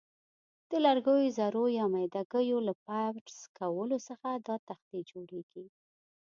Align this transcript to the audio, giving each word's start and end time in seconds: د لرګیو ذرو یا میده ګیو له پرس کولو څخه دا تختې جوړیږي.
د 0.69 0.71
لرګیو 0.85 1.33
ذرو 1.37 1.65
یا 1.77 1.85
میده 1.93 2.21
ګیو 2.31 2.57
له 2.67 2.73
پرس 2.85 3.37
کولو 3.57 3.97
څخه 4.07 4.27
دا 4.47 4.55
تختې 4.67 4.99
جوړیږي. 5.09 5.65